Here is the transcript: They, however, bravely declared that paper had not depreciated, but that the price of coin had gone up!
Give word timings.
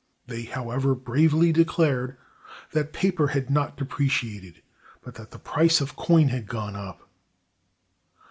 They, 0.25 0.45
however, 0.45 0.95
bravely 0.95 1.51
declared 1.51 2.17
that 2.71 2.91
paper 2.91 3.27
had 3.27 3.51
not 3.51 3.77
depreciated, 3.77 4.63
but 5.03 5.13
that 5.13 5.29
the 5.29 5.37
price 5.37 5.79
of 5.79 5.95
coin 5.95 6.29
had 6.29 6.47
gone 6.47 6.75
up! 6.75 7.07